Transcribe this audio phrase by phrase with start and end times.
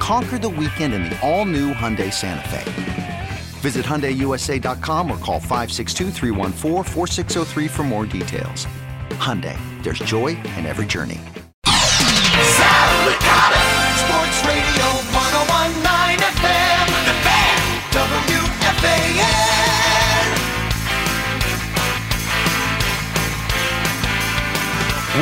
[0.00, 3.28] Conquer the weekend in the all new Hyundai Santa Fe.
[3.60, 6.10] Visit HyundaiUSA.com or call 562
[7.68, 8.66] for more details.
[9.20, 11.20] Hyundai, there's joy in every journey.
[11.66, 13.60] Sal Licata,
[14.00, 17.60] Sports Radio 1019 FM, The Fan,
[17.92, 19.60] WFAN.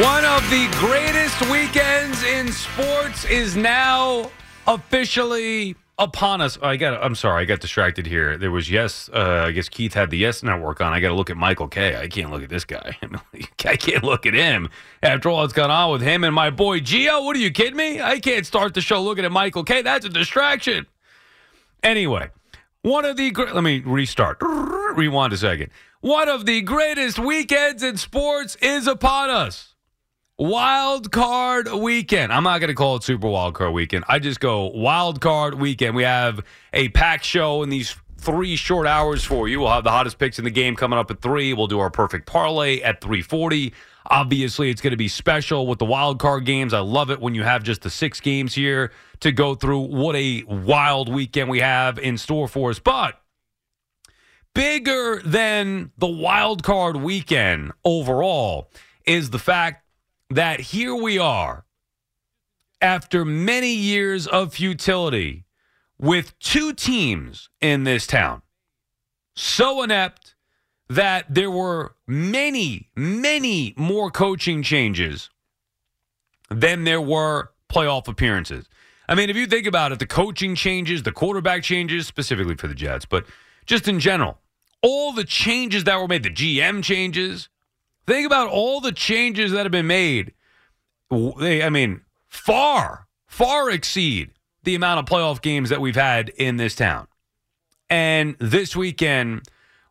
[0.04, 4.30] One of the greatest weekends in sports is now
[4.68, 6.58] officially upon us.
[6.62, 7.02] I got.
[7.02, 8.36] I'm sorry, I got distracted here.
[8.36, 9.10] There was yes.
[9.12, 10.92] Uh, I guess Keith had the yes network on.
[10.92, 11.96] I got to look at Michael Kay.
[11.96, 12.96] I can't look at this guy.
[13.64, 14.68] I can't look at him.
[15.02, 17.24] After all that's gone on with him and my boy Gio.
[17.24, 18.00] What are you kidding me?
[18.00, 19.82] I can't start the show looking at Michael Kay.
[19.82, 20.86] That's a distraction.
[21.82, 22.30] Anyway,
[22.82, 23.54] one of the great.
[23.54, 24.38] Let me restart.
[24.40, 25.70] Rewind a second.
[26.00, 29.74] One of the greatest weekends in sports is upon us.
[30.40, 32.32] Wild card weekend.
[32.32, 34.04] I'm not going to call it Super Wild Card weekend.
[34.06, 35.96] I just go wild card weekend.
[35.96, 39.58] We have a packed show in these three short hours for you.
[39.58, 41.52] We'll have the hottest picks in the game coming up at three.
[41.54, 43.74] We'll do our perfect parlay at 340.
[44.06, 46.72] Obviously, it's going to be special with the wild card games.
[46.72, 49.80] I love it when you have just the six games here to go through.
[49.80, 52.78] What a wild weekend we have in store for us.
[52.78, 53.20] But
[54.54, 58.70] bigger than the wild card weekend overall
[59.04, 59.82] is the fact
[60.30, 61.64] that here we are
[62.80, 65.44] after many years of futility
[65.98, 68.42] with two teams in this town
[69.34, 70.34] so inept
[70.88, 75.30] that there were many, many more coaching changes
[76.50, 78.68] than there were playoff appearances.
[79.08, 82.68] I mean, if you think about it, the coaching changes, the quarterback changes, specifically for
[82.68, 83.26] the Jets, but
[83.66, 84.38] just in general,
[84.82, 87.48] all the changes that were made, the GM changes,
[88.08, 90.32] Think about all the changes that have been made.
[91.10, 94.30] They, I mean, far, far exceed
[94.62, 97.06] the amount of playoff games that we've had in this town.
[97.90, 99.42] And this weekend,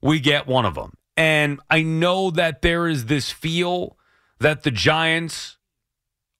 [0.01, 0.93] we get one of them.
[1.15, 3.97] And I know that there is this feel
[4.39, 5.57] that the Giants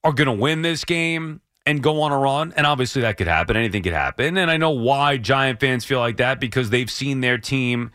[0.04, 2.54] are going to win this game and go on a run.
[2.58, 3.56] And obviously, that could happen.
[3.56, 4.36] Anything could happen.
[4.38, 7.92] And I know why Giant fans feel like that because they've seen their team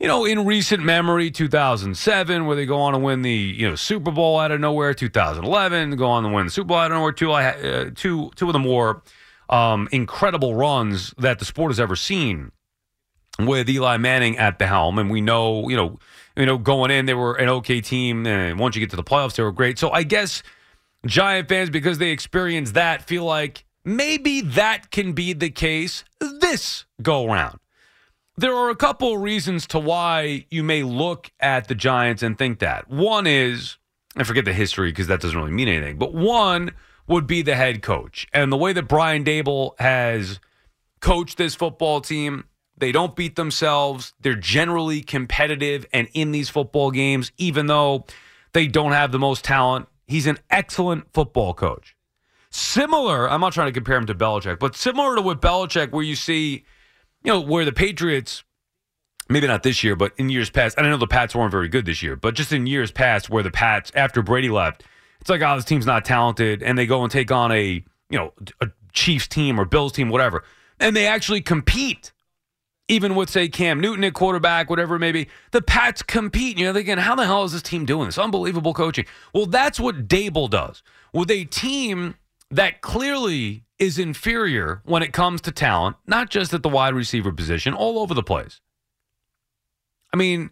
[0.00, 3.74] you know, in recent memory, 2007, where they go on to win the you know
[3.74, 4.94] Super Bowl out of nowhere.
[4.94, 7.12] 2011, go on to win the Super Bowl out of nowhere.
[7.12, 9.02] Two, uh, two, two of the more
[9.48, 12.52] um, incredible runs that the sport has ever seen
[13.40, 15.98] with Eli Manning at the helm, and we know, you know,
[16.36, 19.04] you know, going in, they were an okay team, and once you get to the
[19.04, 19.78] playoffs, they were great.
[19.78, 20.42] So I guess
[21.06, 26.84] Giant fans, because they experienced that, feel like maybe that can be the case this
[27.00, 27.58] go round
[28.38, 32.60] there are a couple reasons to why you may look at the Giants and think
[32.60, 32.88] that.
[32.88, 33.76] One is,
[34.16, 36.70] I forget the history because that doesn't really mean anything, but one
[37.08, 38.28] would be the head coach.
[38.32, 40.38] And the way that Brian Daboll has
[41.00, 42.44] coached this football team,
[42.76, 44.14] they don't beat themselves.
[44.20, 48.06] They're generally competitive and in these football games, even though
[48.52, 49.88] they don't have the most talent.
[50.06, 51.96] He's an excellent football coach.
[52.50, 56.04] Similar, I'm not trying to compare him to Belichick, but similar to with Belichick, where
[56.04, 56.64] you see
[57.24, 58.44] you know, where the Patriots,
[59.28, 61.84] maybe not this year, but in years past, I know the Pats weren't very good
[61.84, 64.84] this year, but just in years past where the Pats, after Brady left,
[65.20, 68.18] it's like, oh, this team's not talented, and they go and take on a, you
[68.18, 70.44] know, a Chiefs team or Bills team, whatever,
[70.78, 72.12] and they actually compete.
[72.90, 76.56] Even with, say, Cam Newton at quarterback, whatever it may be, the Pats compete.
[76.56, 78.16] You know, thinking, how the hell is this team doing this?
[78.16, 79.04] Unbelievable coaching.
[79.34, 80.82] Well, that's what Daboll does.
[81.12, 82.14] With a team
[82.50, 87.32] that clearly is inferior when it comes to talent, not just at the wide receiver
[87.32, 88.60] position, all over the place.
[90.12, 90.50] I mean,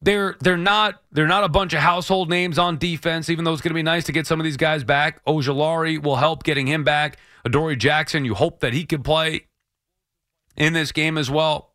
[0.00, 3.62] they're they're not they're not a bunch of household names on defense, even though it's
[3.62, 5.24] going to be nice to get some of these guys back.
[5.26, 7.18] Ojulari will help getting him back.
[7.44, 9.46] Adoree Jackson, you hope that he can play
[10.56, 11.72] in this game as well.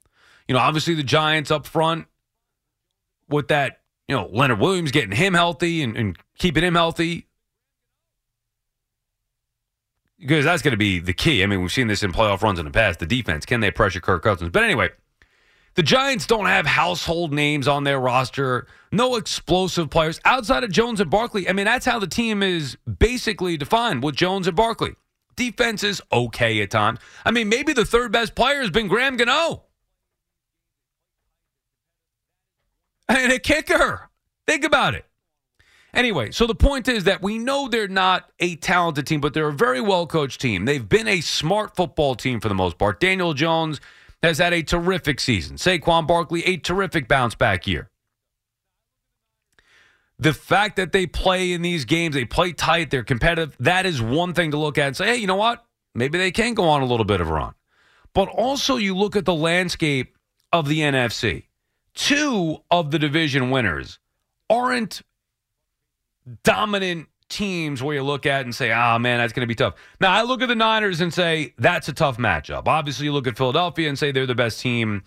[0.47, 2.07] You know, obviously the Giants up front
[3.29, 7.26] with that, you know, Leonard Williams getting him healthy and, and keeping him healthy
[10.19, 11.43] because that's going to be the key.
[11.43, 12.99] I mean, we've seen this in playoff runs in the past.
[12.99, 14.49] The defense can they pressure Kirk Cousins?
[14.51, 14.89] But anyway,
[15.75, 20.99] the Giants don't have household names on their roster, no explosive players outside of Jones
[20.99, 21.47] and Barkley.
[21.47, 24.95] I mean, that's how the team is basically defined with Jones and Barkley.
[25.35, 26.99] Defense is okay at times.
[27.23, 29.63] I mean, maybe the third best player has been Graham Gano.
[33.07, 34.09] And a kicker.
[34.47, 35.05] Think about it.
[35.93, 39.47] Anyway, so the point is that we know they're not a talented team, but they're
[39.47, 40.65] a very well coached team.
[40.65, 42.99] They've been a smart football team for the most part.
[42.99, 43.79] Daniel Jones
[44.21, 45.57] has had a terrific season.
[45.57, 47.89] Saquon Barkley, a terrific bounce back year.
[50.19, 54.01] The fact that they play in these games, they play tight, they're competitive, that is
[54.01, 55.63] one thing to look at and say, hey, you know what?
[55.93, 57.53] Maybe they can go on a little bit of a run.
[58.13, 60.17] But also, you look at the landscape
[60.51, 61.45] of the NFC.
[61.93, 63.99] Two of the division winners
[64.49, 65.01] aren't
[66.43, 69.75] dominant teams where you look at and say, oh man, that's going to be tough.
[69.99, 72.67] Now, I look at the Niners and say, that's a tough matchup.
[72.67, 75.03] Obviously, you look at Philadelphia and say they're the best team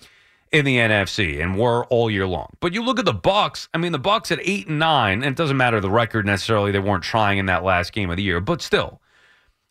[0.52, 2.56] in the NFC and were all year long.
[2.60, 5.24] But you look at the Bucks, I mean, the Bucks at 8 and 9, and
[5.24, 8.22] it doesn't matter the record necessarily, they weren't trying in that last game of the
[8.22, 9.00] year, but still.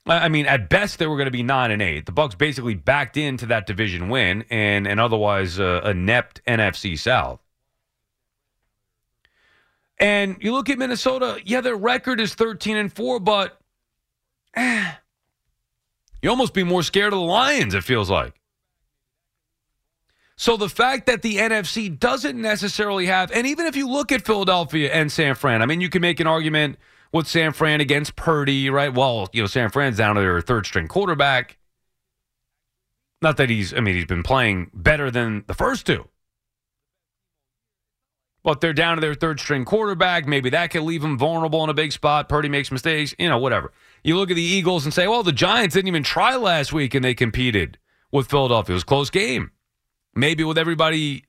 [0.05, 2.05] I mean, at best they were going to be nine and eight.
[2.07, 7.41] The Bucks basically backed into that division win and and otherwise uh, inept NFC South.
[9.99, 13.59] And you look at Minnesota, yeah, their record is 13 and 4, but
[14.55, 14.91] eh,
[16.21, 18.39] you almost be more scared of the Lions, it feels like.
[20.37, 24.25] So the fact that the NFC doesn't necessarily have, and even if you look at
[24.25, 26.77] Philadelphia and San Fran, I mean, you can make an argument
[27.11, 28.93] with San Fran against Purdy, right?
[28.93, 31.57] Well, you know, San Fran's down to their third string quarterback.
[33.21, 36.07] Not that he's, I mean, he's been playing better than the first two.
[38.43, 40.25] But they're down to their third string quarterback.
[40.25, 42.29] Maybe that could leave them vulnerable in a big spot.
[42.29, 43.73] Purdy makes mistakes, you know, whatever.
[44.03, 46.93] You look at the Eagles and say, well, the Giants didn't even try last week
[46.93, 47.77] and they competed
[48.11, 48.73] with Philadelphia.
[48.73, 49.51] It was a close game.
[50.15, 51.25] Maybe with everybody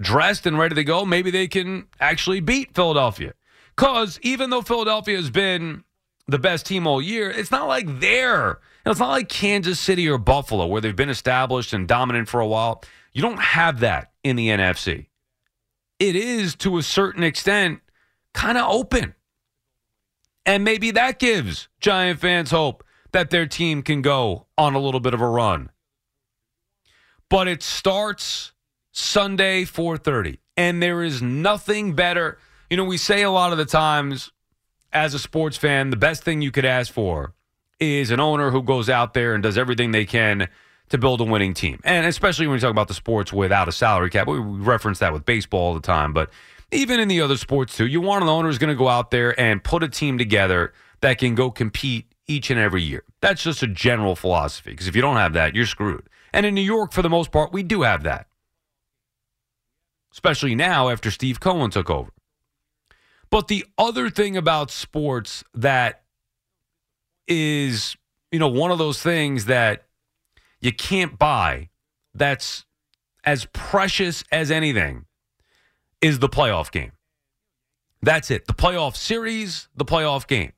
[0.00, 3.32] dressed and ready to go, maybe they can actually beat Philadelphia.
[3.74, 5.84] Because even though Philadelphia has been
[6.28, 10.18] the best team all year, it's not like they're, it's not like Kansas City or
[10.18, 12.84] Buffalo where they've been established and dominant for a while.
[13.12, 15.06] You don't have that in the NFC
[16.02, 17.80] it is to a certain extent
[18.34, 19.14] kind of open.
[20.44, 22.82] And maybe that gives Giant fans hope
[23.12, 25.70] that their team can go on a little bit of a run.
[27.28, 28.52] But it starts
[28.90, 32.36] Sunday 4:30 and there is nothing better.
[32.68, 34.32] You know, we say a lot of the times
[34.92, 37.32] as a sports fan, the best thing you could ask for
[37.78, 40.48] is an owner who goes out there and does everything they can
[40.92, 41.80] to build a winning team.
[41.84, 45.12] And especially when we talk about the sports without a salary cap, we reference that
[45.14, 46.12] with baseball all the time.
[46.12, 46.30] But
[46.70, 49.10] even in the other sports too, you want an owner who's going to go out
[49.10, 53.04] there and put a team together that can go compete each and every year.
[53.22, 54.72] That's just a general philosophy.
[54.72, 56.08] Because if you don't have that, you're screwed.
[56.34, 58.26] And in New York, for the most part, we do have that.
[60.12, 62.10] Especially now after Steve Cohen took over.
[63.30, 66.02] But the other thing about sports that
[67.26, 67.96] is,
[68.30, 69.86] you know, one of those things that
[70.62, 71.68] you can't buy
[72.14, 72.64] that's
[73.24, 75.04] as precious as anything
[76.00, 76.92] is the playoff game.
[78.00, 78.46] That's it.
[78.46, 80.52] The playoff series, the playoff game.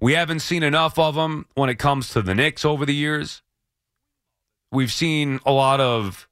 [0.00, 3.42] We haven't seen enough of them when it comes to the Knicks over the years.
[4.72, 6.28] We've seen a lot of,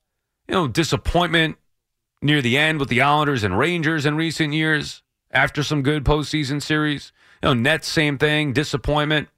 [0.46, 1.56] you know, disappointment
[2.22, 6.62] near the end with the Islanders and Rangers in recent years after some good postseason
[6.62, 7.12] series.
[7.42, 9.28] You know, Nets, same thing, disappointment.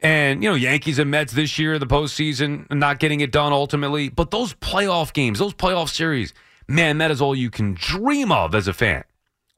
[0.00, 4.08] And, you know, Yankees and Mets this year, the postseason, not getting it done ultimately.
[4.08, 6.34] But those playoff games, those playoff series,
[6.68, 9.04] man, that is all you can dream of as a fan.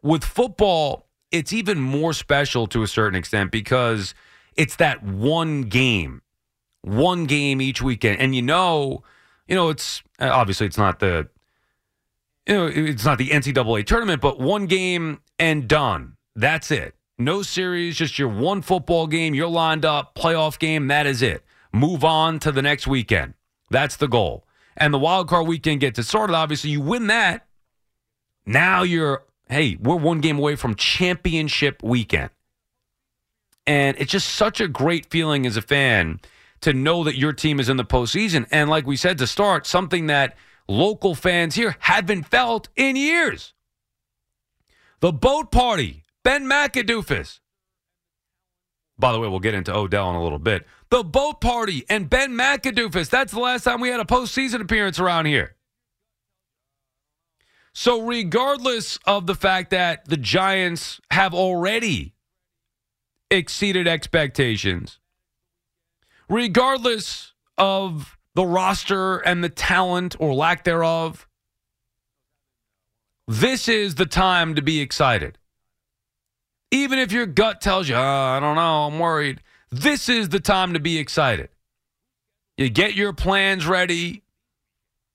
[0.03, 4.15] With football, it's even more special to a certain extent because
[4.57, 6.23] it's that one game,
[6.83, 8.21] one game each weekend.
[8.21, 9.03] And you know,
[9.49, 11.29] you know, it's uh, obviously it's not the,
[12.47, 16.17] you know, it's not the NCAA tournament, but one game and done.
[16.37, 16.95] That's it.
[17.19, 19.35] No series, just your one football game.
[19.35, 20.87] You're lined up, playoff game.
[20.87, 21.45] That is it.
[21.73, 23.35] Move on to the next weekend.
[23.71, 24.47] That's the goal.
[24.77, 26.35] And the wild card weekend gets it started.
[26.35, 27.47] Obviously, you win that.
[28.47, 32.31] Now you're, hey, we're one game away from championship weekend.
[33.67, 36.21] And it's just such a great feeling as a fan
[36.61, 38.47] to know that your team is in the postseason.
[38.53, 40.37] And like we said to start, something that
[40.69, 43.55] local fans here haven't felt in years.
[45.01, 47.41] The boat party Ben McAdoofus.
[48.99, 50.67] By the way, we'll get into Odell in a little bit.
[50.91, 53.09] The boat party and Ben McAdoofus.
[53.09, 55.57] That's the last time we had a postseason appearance around here.
[57.73, 62.13] So, regardless of the fact that the Giants have already
[63.31, 64.99] exceeded expectations,
[66.29, 71.27] regardless of the roster and the talent or lack thereof,
[73.27, 75.39] this is the time to be excited.
[76.71, 79.41] Even if your gut tells you, oh, I don't know, I'm worried.
[79.71, 81.49] This is the time to be excited.
[82.57, 84.23] You get your plans ready.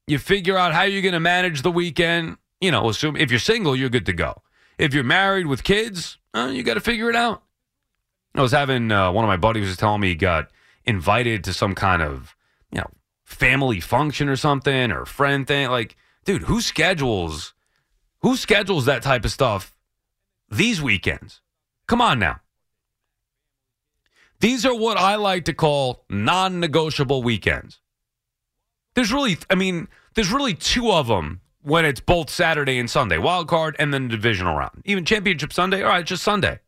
[0.08, 2.38] You figure out how you're going to manage the weekend.
[2.62, 4.42] You know, assume if you're single, you're good to go.
[4.78, 7.44] If you're married with kids, uh, you got to figure it out.
[8.36, 10.50] I was having uh, one of my buddies was telling me he got
[10.86, 12.36] invited to some kind of
[12.72, 12.90] you know
[13.24, 15.70] family function or something or friend thing.
[15.70, 15.96] Like,
[16.26, 17.54] dude, who schedules
[18.22, 19.76] who schedules that type of stuff
[20.50, 21.42] these weekends?
[21.94, 22.40] Come on now.
[24.40, 27.82] These are what I like to call non-negotiable weekends.
[28.96, 33.20] There's really, I mean, there's really two of them when it's both Saturday and Sunday,
[33.20, 34.82] wild card and then the divisional round.
[34.86, 36.62] Even championship Sunday, all right, just Sunday.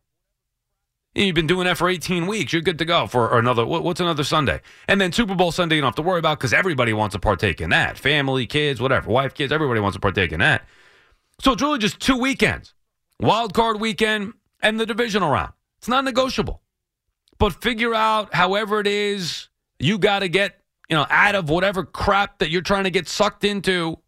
[1.15, 2.53] You've been doing that for 18 weeks.
[2.53, 3.65] You're good to go for another.
[3.65, 4.62] What's another Sunday?
[4.88, 7.20] And then Super Bowl Sunday, you don't have to worry about because everybody wants to
[7.20, 7.98] partake in that.
[7.98, 10.65] Family, kids, whatever, wife, kids, everybody wants to partake in that.
[11.41, 12.75] So it's really just two weekends
[13.20, 14.34] wild card weekend
[14.65, 15.53] and the divisional round.
[15.77, 16.62] It's not negotiable.
[17.38, 19.48] But figure out however it is
[19.79, 23.07] you got to get, you know, out of whatever crap that you're trying to get
[23.07, 24.00] sucked into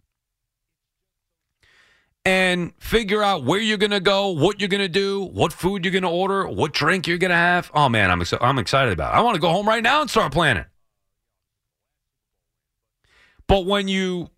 [2.26, 5.86] and figure out where you're going to go, what you're going to do, what food
[5.86, 7.70] you're going to order, what drink you're going to have.
[7.76, 9.18] Oh man, I'm ex- I'm excited about it.
[9.18, 10.66] I want to go home right now and start planning.
[13.46, 14.32] But when you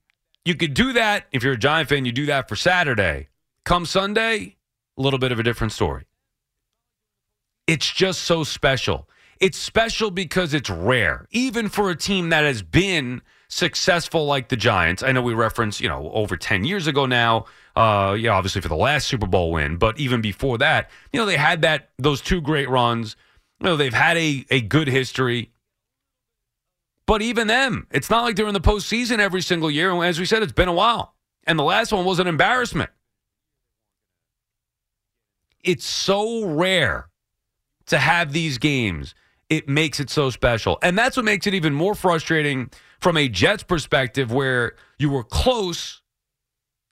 [0.43, 3.29] you could do that if you're a Giant fan, you do that for Saturday.
[3.63, 4.57] Come Sunday,
[4.97, 6.05] a little bit of a different story.
[7.69, 9.07] It's just so special.
[9.39, 14.57] It's special because it's rare, even for a team that has been successful like the
[14.57, 15.03] Giants.
[15.03, 17.45] I know we reference, you know, over 10 years ago now,
[17.75, 21.27] uh, yeah, obviously for the last Super Bowl win, but even before that, you know,
[21.27, 23.15] they had that those two great runs.
[23.59, 25.51] You know, they've had a, a good history.
[27.05, 29.91] But even them, it's not like they're in the postseason every single year.
[29.91, 31.13] And as we said, it's been a while.
[31.43, 32.89] And the last one was an embarrassment.
[35.63, 37.09] It's so rare
[37.89, 39.13] to have these games.
[39.49, 40.77] It makes it so special.
[40.81, 42.69] And that's what makes it even more frustrating
[42.99, 46.01] from a Jets perspective, where you were close.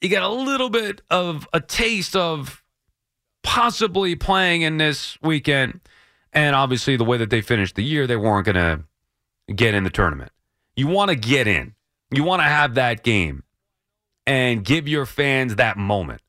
[0.01, 2.63] You got a little bit of a taste of
[3.43, 5.81] possibly playing in this weekend.
[6.33, 8.83] And obviously, the way that they finished the year, they weren't going to
[9.53, 10.31] get in the tournament.
[10.75, 11.73] You want to get in.
[12.11, 13.43] You want to have that game
[14.25, 16.21] and give your fans that moment.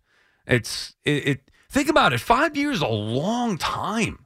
[0.47, 2.21] It's it, it think about it.
[2.21, 4.25] 5 years a long time.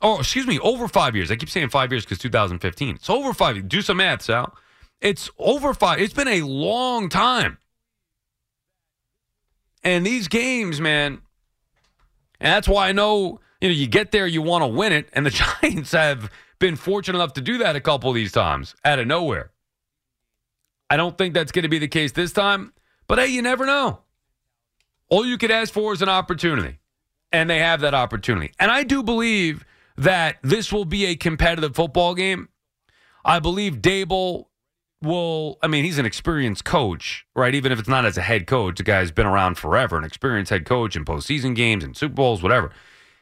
[0.00, 1.30] Oh, excuse me, over 5 years.
[1.30, 2.96] I keep saying 5 years cuz 2015.
[2.96, 3.68] It's over 5.
[3.68, 4.56] Do some math, Sal.
[5.00, 6.00] It's over 5.
[6.00, 7.58] It's been a long time.
[9.84, 11.22] And these games, man,
[12.40, 15.08] and that's why I know, you know, you get there, you want to win it,
[15.12, 15.30] and the
[15.62, 19.06] Giants have been fortunate enough to do that a couple of these times out of
[19.06, 19.50] nowhere.
[20.90, 22.72] I don't think that's going to be the case this time,
[23.06, 24.00] but hey, you never know.
[25.10, 26.78] All you could ask for is an opportunity,
[27.32, 28.52] and they have that opportunity.
[28.58, 29.64] And I do believe
[29.98, 32.48] that this will be a competitive football game.
[33.24, 34.46] I believe Daboll
[35.02, 37.54] will, I mean, he's an experienced coach, right?
[37.54, 40.50] Even if it's not as a head coach, the guy's been around forever, an experienced
[40.50, 42.72] head coach in postseason games and Super Bowls, whatever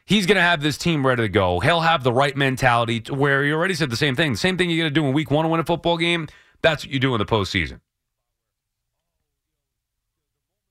[0.07, 1.59] he's going to have this team ready to go.
[1.59, 4.31] He'll have the right mentality to where he already said the same thing.
[4.31, 6.27] The same thing you're going to do in week one to win a football game,
[6.61, 7.81] that's what you do in the postseason.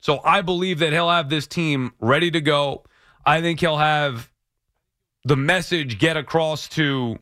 [0.01, 2.85] So I believe that he'll have this team ready to go.
[3.25, 4.31] I think he'll have
[5.27, 7.19] the message get across to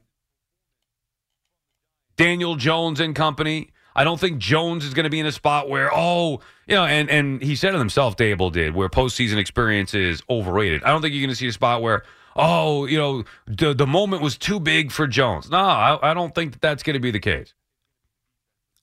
[2.17, 3.71] Daniel Jones and company.
[3.97, 6.85] I don't think Jones is going to be in a spot where, oh, you know,
[6.85, 10.85] and, and he said it himself, Daboll did, where postseason experience is overrated.
[10.85, 12.03] I don't think you're going to see a spot where,
[12.37, 15.49] oh, you know, the, the moment was too big for Jones.
[15.49, 17.55] No, I, I don't think that that's going to be the case.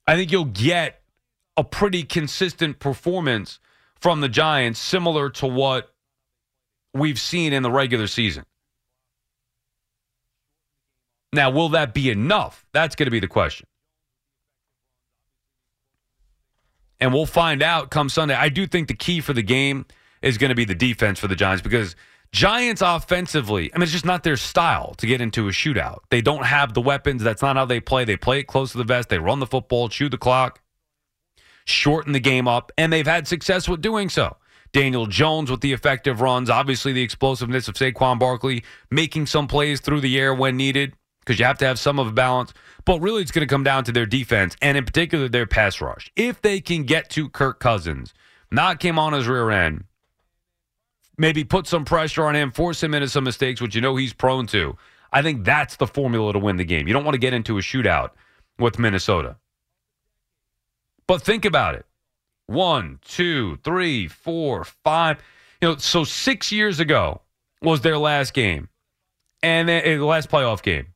[0.08, 1.04] I think you'll get
[1.58, 3.60] a pretty consistent performance
[4.00, 5.94] from the Giants, similar to what
[6.92, 8.46] we've seen in the regular season.
[11.34, 12.66] Now, will that be enough?
[12.74, 13.68] That's going to be the question.
[17.02, 18.36] and we'll find out come Sunday.
[18.36, 19.86] I do think the key for the game
[20.22, 21.96] is going to be the defense for the Giants because
[22.32, 26.00] Giants offensively, I mean, it's just not their style to get into a shootout.
[26.12, 27.24] They don't have the weapons.
[27.24, 28.06] That's not how they play.
[28.06, 29.10] They play it close to the vest.
[29.10, 30.62] They run the football, chew the clock,
[31.66, 34.38] shorten the game up, and they've had success with doing so.
[34.72, 39.82] Daniel Jones with the effective runs, obviously the explosiveness of Saquon Barkley, making some plays
[39.82, 42.54] through the air when needed because you have to have some of a balance.
[42.86, 45.80] But really, it's going to come down to their defense and, in particular, their pass
[45.82, 46.12] rush.
[46.16, 48.14] If they can get to Kirk Cousins,
[48.52, 49.86] knock him on his rear end,
[51.18, 54.14] maybe put some pressure on him, force him into some mistakes, which you know he's
[54.14, 54.76] prone to.
[55.14, 56.88] I think that's the formula to win the game.
[56.88, 58.12] You don't want to get into a shootout
[58.58, 59.38] with Minnesota.
[61.08, 61.86] But think about it
[62.48, 65.18] one, two, three, four, five.
[65.62, 67.22] You know, so six years ago
[67.62, 68.70] was their last game.
[69.44, 70.88] and eh, the last playoff game.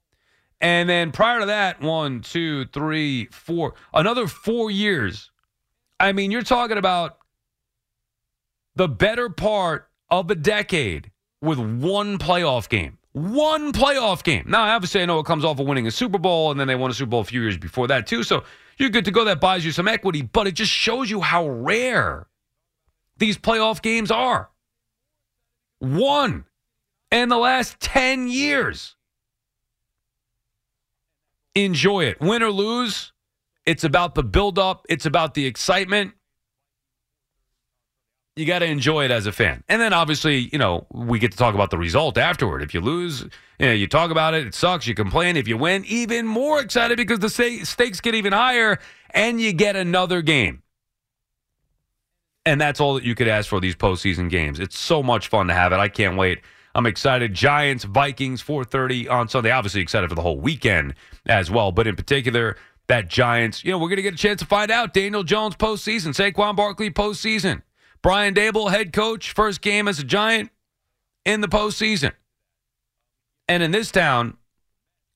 [0.61, 5.31] And then prior to that, one, two, three, four, another four years.
[5.99, 7.17] I mean, you're talking about
[8.75, 12.97] the better part of a decade with one playoff game.
[13.13, 14.45] One playoff game.
[14.47, 16.75] Now, obviously, I know it comes off of winning a Super Bowl, and then they
[16.75, 18.23] won a Super Bowl a few years before that, too.
[18.23, 18.43] So
[18.77, 19.23] you're good to go.
[19.23, 22.27] That buys you some equity, but it just shows you how rare
[23.17, 24.49] these playoff games are.
[25.79, 26.45] One
[27.11, 28.95] in the last 10 years.
[31.55, 32.19] Enjoy it.
[32.19, 33.13] Win or lose,
[33.65, 36.13] it's about the buildup, it's about the excitement.
[38.35, 39.63] You got to enjoy it as a fan.
[39.69, 42.61] And then obviously, you know, we get to talk about the result afterward.
[42.61, 43.21] If you lose,
[43.59, 45.37] you know, you talk about it, it sucks, you complain.
[45.37, 48.77] If you win, even more excited because the stakes get even higher
[49.11, 50.63] and you get another game.
[52.45, 54.59] And that's all that you could ask for these postseason games.
[54.59, 55.77] It's so much fun to have it.
[55.77, 56.41] I can't wait.
[56.75, 57.33] I'm excited.
[57.33, 59.49] Giants, Vikings, 4:30 on Sunday.
[59.49, 60.93] Obviously excited for the whole weekend
[61.25, 63.63] as well, but in particular, that Giants.
[63.63, 64.93] You know, we're going to get a chance to find out.
[64.93, 67.61] Daniel Jones postseason, Saquon Barkley postseason,
[68.01, 70.51] Brian Daboll head coach, first game as a Giant
[71.23, 72.11] in the postseason.
[73.47, 74.35] And in this town,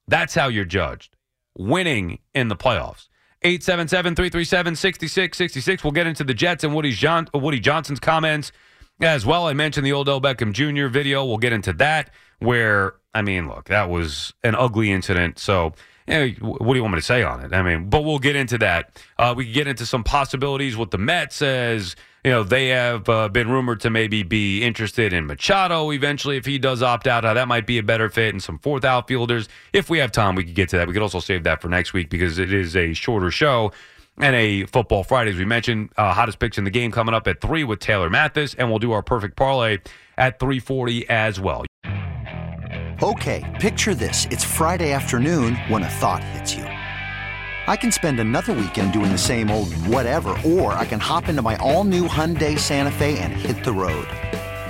[0.08, 1.18] that's how you're judged.
[1.58, 3.10] Winning in the playoffs.
[3.44, 5.84] 877-337-6666.
[5.84, 8.54] We'll get into the Jets and Woody, John, Woody Johnson's comments
[9.08, 9.48] as well.
[9.48, 10.88] I mentioned the old Odell Beckham Jr.
[10.88, 11.26] video.
[11.26, 15.40] We'll get into that where, I mean, look, that was an ugly incident.
[15.40, 15.74] So,
[16.08, 17.54] you know, what do you want me to say on it?
[17.54, 19.02] I mean, but we'll get into that.
[19.18, 23.08] Uh, we can get into some possibilities with the Mets as, you know, they have
[23.08, 27.24] uh, been rumored to maybe be interested in Machado eventually if he does opt out.
[27.24, 29.48] How that might be a better fit and some fourth outfielders.
[29.72, 30.88] If we have time, we could get to that.
[30.88, 33.72] We could also save that for next week because it is a shorter show
[34.20, 35.90] and a football Friday, as we mentioned.
[35.98, 38.80] Uh, hottest picks in the game coming up at three with Taylor Mathis, and we'll
[38.80, 39.78] do our perfect parlay
[40.18, 41.66] at three forty as well.
[43.02, 46.64] Okay, picture this: it's Friday afternoon when a thought hits you.
[46.64, 51.44] I can spend another weekend doing the same old whatever, or I can hop into
[51.44, 54.08] my all-new Hyundai Santa Fe and hit the road.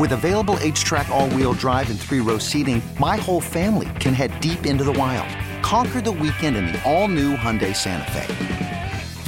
[0.02, 4.84] With available HTRAC all-wheel drive and three-row seating, my whole family can head deep into
[4.84, 5.30] the wild.
[5.64, 8.79] Conquer the weekend in the all-new Hyundai Santa Fe.